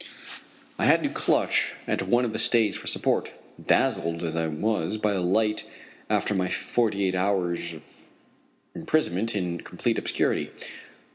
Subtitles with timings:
[0.79, 4.97] I had to clutch at one of the stays for support, dazzled as I was
[4.97, 5.63] by the light
[6.09, 7.75] after my forty eight hours'
[8.73, 10.49] imprisonment in complete obscurity.